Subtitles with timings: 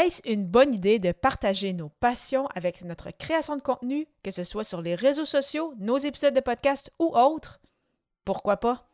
[0.00, 4.44] Est-ce une bonne idée de partager nos passions avec notre création de contenu, que ce
[4.44, 7.60] soit sur les réseaux sociaux, nos épisodes de podcast ou autres?
[8.24, 8.86] Pourquoi pas?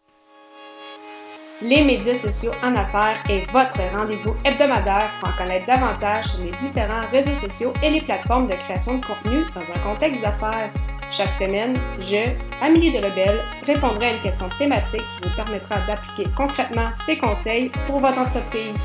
[1.62, 6.56] Les médias sociaux en affaires est votre rendez-vous hebdomadaire pour en connaître davantage sur les
[6.56, 10.72] différents réseaux sociaux et les plateformes de création de contenu dans un contexte d'affaires.
[11.12, 16.28] Chaque semaine, je, Amélie de Rebelle, répondrai à une question thématique qui vous permettra d'appliquer
[16.36, 18.82] concrètement ces conseils pour votre entreprise.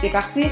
[0.00, 0.44] C'est parti!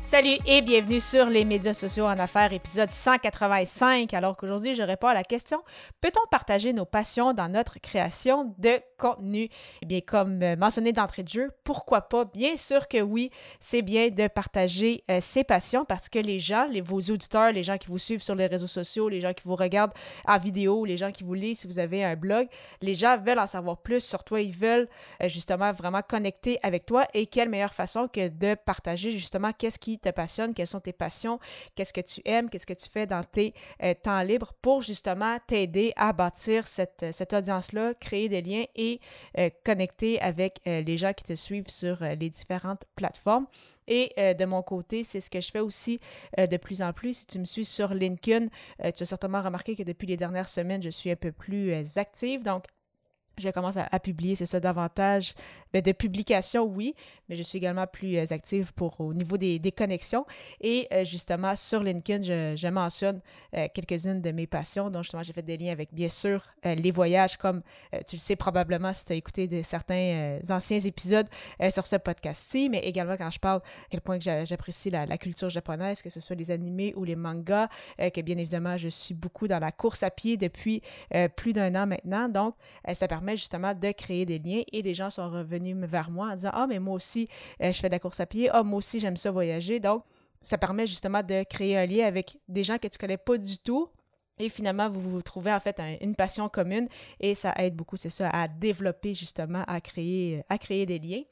[0.00, 4.14] Salut et bienvenue sur les médias sociaux en affaires, épisode 185.
[4.14, 5.62] Alors qu'aujourd'hui, je réponds à la question
[6.00, 9.48] peut-on partager nos passions dans notre création de contenu.
[9.82, 12.24] Eh bien, comme euh, mentionné d'entrée de jeu, pourquoi pas?
[12.26, 16.68] Bien sûr que oui, c'est bien de partager euh, ses passions parce que les gens,
[16.70, 19.42] les, vos auditeurs, les gens qui vous suivent sur les réseaux sociaux, les gens qui
[19.44, 19.94] vous regardent
[20.26, 22.46] en vidéo, les gens qui vous lisent si vous avez un blog,
[22.82, 24.88] les gens veulent en savoir plus sur toi, ils veulent
[25.22, 27.06] euh, justement vraiment connecter avec toi.
[27.14, 30.92] Et quelle meilleure façon que de partager justement qu'est-ce qui te passionne, quelles sont tes
[30.92, 31.40] passions,
[31.74, 33.54] qu'est-ce que tu aimes, qu'est-ce que tu fais dans tes
[34.02, 38.89] temps libres pour justement t'aider à bâtir cette, cette audience-là, créer des liens et
[39.38, 43.46] euh, connecter avec les gens qui te suivent sur les différentes plateformes.
[43.86, 46.00] Et de mon côté, c'est ce que je fais aussi
[46.38, 47.18] de plus en plus.
[47.18, 48.46] Si tu me suis sur LinkedIn,
[48.94, 52.44] tu as certainement remarqué que depuis les dernières semaines, je suis un peu plus active.
[52.44, 52.64] Donc,
[53.40, 55.34] je commence à, publier, c'est ça, davantage
[55.72, 56.94] ben, de publications, oui,
[57.28, 60.26] mais je suis également plus euh, active pour au niveau des, connexions.
[60.60, 62.22] Et euh, justement, sur LinkedIn,
[62.56, 63.20] je, mentionne
[63.56, 64.90] euh, quelques-unes de mes passions.
[64.90, 67.62] Donc, justement, j'ai fait des liens avec, bien sûr, les voyages, comme
[68.06, 71.26] tu le sais probablement si tu as écouté certains anciens épisodes
[71.70, 75.48] sur ce podcast-ci, mais également quand je parle à quel point j'apprécie la, la, culture
[75.48, 77.68] japonaise, que ce soit les animés ou les mangas,
[77.98, 80.82] que bien évidemment, je suis beaucoup dans la course à pied depuis
[81.36, 82.28] plus d'un an maintenant.
[82.28, 82.54] Donc,
[82.92, 86.34] ça permet justement de créer des liens et des gens sont revenus vers moi en
[86.34, 87.28] disant Ah, mais moi aussi,
[87.62, 88.48] euh, je fais de la course à pied.
[88.52, 89.80] Ah, moi aussi, j'aime ça voyager.
[89.80, 90.04] Donc,
[90.40, 93.58] ça permet justement de créer un lien avec des gens que tu connais pas du
[93.58, 93.88] tout.
[94.38, 96.88] Et finalement, vous vous trouvez en fait une passion commune
[97.20, 101.22] et ça aide beaucoup, c'est ça, à développer justement, à créer, à créer des liens.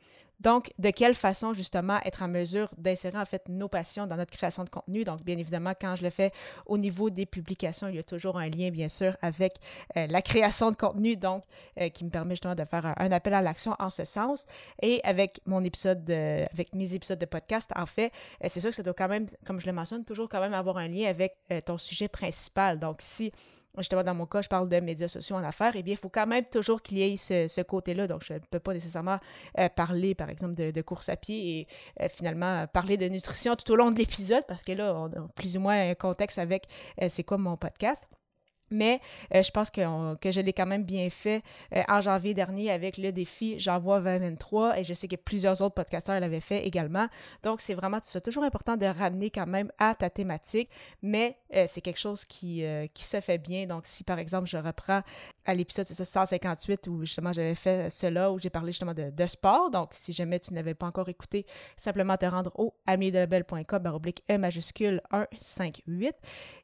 [0.41, 4.31] Donc, de quelle façon, justement, être en mesure d'insérer, en fait, nos passions dans notre
[4.31, 5.05] création de contenu?
[5.05, 6.33] Donc, bien évidemment, quand je le fais
[6.67, 9.57] au niveau des publications, il y a toujours un lien, bien sûr, avec
[9.97, 11.43] euh, la création de contenu, donc,
[11.81, 14.47] euh, qui me permet justement de faire un, appel à l'action en ce sens.
[14.81, 18.13] Et avec mon épisode, de, avec mes épisodes de podcast, en fait,
[18.45, 20.55] euh, c'est sûr que ça doit quand même, comme je le mentionne, toujours quand même
[20.55, 22.79] avoir un lien avec ton sujet principal.
[22.79, 23.33] Donc, si
[23.79, 26.09] justement, dans mon cas, je parle de médias sociaux en affaires, eh bien, il faut
[26.09, 28.07] quand même toujours qu'il y ait ce, côté-là.
[28.07, 29.19] Donc, je ne peux pas nécessairement
[29.59, 31.67] euh, parler, par exemple, de, course à pied et
[32.03, 35.29] euh, finalement parler de nutrition tout au long de l'épisode, parce que là, on a
[35.35, 36.67] plus ou moins un contexte avec
[37.03, 38.09] euh, c'est quoi mon podcast.
[38.71, 39.01] Mais
[39.35, 41.43] euh, je pense que, je l'ai quand même bien fait
[41.75, 45.75] euh, en janvier dernier avec le défi J'envoie 2023 et je sais que plusieurs autres
[45.75, 47.09] podcasteurs l'avaient fait également.
[47.43, 50.71] Donc, c'est vraiment c'est toujours important de ramener quand même à ta thématique,
[51.03, 52.65] mais euh, c'est quelque chose qui,
[52.95, 53.67] qui se fait bien.
[53.67, 55.03] Donc, si par exemple, je reprends
[55.45, 59.71] à l'épisode 158 où justement j'avais fait cela, où j'ai parlé justement de, sport.
[59.71, 61.47] Donc, si jamais tu n'avais pas encore écouté,
[61.77, 65.03] simplement te rendre au amiedelabel.com baroblique E majuscule
[65.39, 66.15] 158.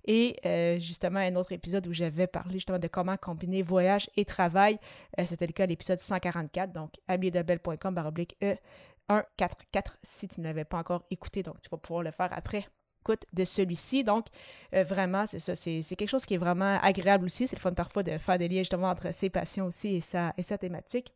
[0.06, 4.78] Et justement, un autre épisode où j'avais parlé justement de comment combiner voyage et travail.
[5.18, 10.64] Euh, c'était le cas à l'épisode 144, donc abliedebel.com baroblique E144 si tu ne l'avais
[10.64, 12.66] pas encore écouté, donc tu vas pouvoir le faire après
[13.04, 14.02] écoute de celui-ci.
[14.02, 14.26] Donc,
[14.74, 15.54] euh, vraiment, c'est ça.
[15.54, 17.46] C'est quelque chose qui est vraiment agréable aussi.
[17.46, 20.00] C'est le fun parfois de faire des liens justement entre ses passions aussi et
[20.38, 21.12] et sa thématique.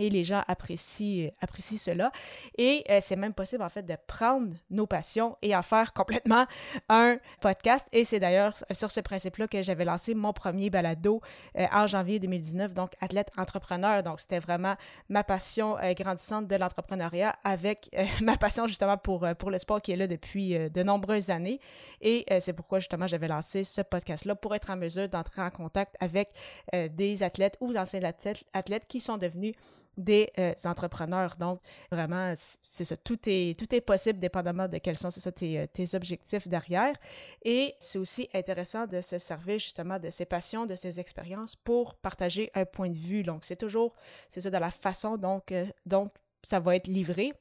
[0.00, 2.10] Et les gens apprécient, euh, cela.
[2.56, 6.46] Et euh, c'est même possible, en fait, de prendre nos passions et en faire complètement
[6.88, 7.86] un podcast.
[7.92, 11.20] Et c'est d'ailleurs sur ce principe-là que j'avais lancé mon premier balado
[11.58, 14.02] euh, en janvier 2019, donc athlète entrepreneur.
[14.02, 14.74] Donc, c'était vraiment
[15.10, 17.90] ma passion grandissante de l'entrepreneuriat avec
[18.22, 21.60] ma passion justement pour, pour le sport qui est là depuis de nombreuses années.
[22.00, 25.94] Et c'est pourquoi justement j'avais lancé ce podcast-là pour être en mesure d'entrer en contact
[26.00, 26.30] avec
[26.72, 29.54] des athlètes ou anciens athlètes, athlètes qui sont devenus
[29.96, 31.36] des euh, entrepreneurs.
[31.38, 35.94] Donc, vraiment, c'est ça, tout est, tout est possible dépendamment de quels sont euh, tes,
[35.94, 36.94] objectifs derrière.
[37.42, 41.94] Et c'est aussi intéressant de se servir justement de ses passions, de ses expériences pour
[41.94, 43.22] partager un point de vue.
[43.22, 43.94] Donc, c'est toujours,
[44.28, 46.12] c'est ça, de la façon dont, euh, donc
[46.42, 47.32] ça va être livré.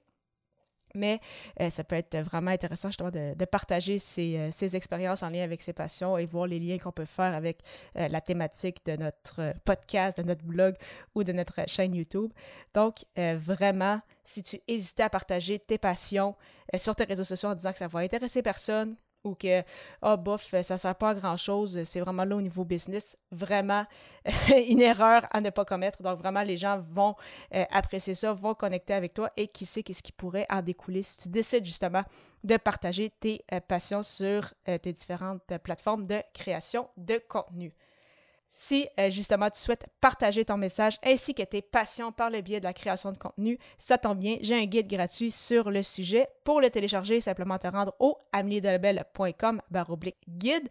[0.96, 1.20] Mais
[1.60, 5.62] euh, ça peut être vraiment intéressant justement de, partager euh, ses, expériences en lien avec
[5.62, 7.60] ses passions et voir les liens qu'on peut faire avec
[7.98, 10.76] euh, la thématique de notre podcast, de notre blog
[11.16, 12.32] ou de notre chaîne YouTube.
[12.74, 16.36] Donc, vraiment, si tu hésitais à partager tes passions
[16.76, 19.60] sur tes réseaux sociaux en disant que ça va intéresser personne, ou que,
[20.02, 23.86] ah, oh, bof, ça sert pas à grand-chose, c'est vraiment là au niveau business, vraiment
[24.70, 26.02] une erreur à ne pas commettre.
[26.02, 27.16] Donc, vraiment, les gens vont
[27.54, 31.02] euh, apprécier ça, vont connecter avec toi et qui sait qu'est-ce qui pourrait en découler
[31.02, 32.04] si tu décides justement
[32.44, 37.74] de partager tes euh, passions sur euh, tes différentes plateformes de création de contenu.
[38.50, 42.66] Si justement tu souhaites partager ton message ainsi que tes passions par le biais de
[42.66, 46.28] la création de contenu, ça tombe bien, j'ai un guide gratuit sur le sujet.
[46.44, 49.62] Pour le télécharger, simplement te rendre au ameliedelabel.com
[50.28, 50.68] guide.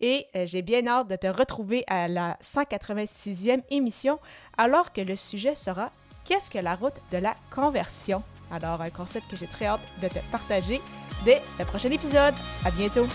[0.00, 4.18] Et j'ai bien hâte de te retrouver à la 186e émission
[4.58, 5.92] alors que le sujet sera
[6.24, 8.22] Qu'est-ce que la route de la conversion?
[8.50, 10.80] Alors, un concept que j'ai très hâte de te partager
[11.24, 12.34] dès le prochain épisode.
[12.64, 13.06] À bientôt!